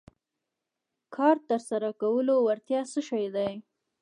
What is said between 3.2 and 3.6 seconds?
دی.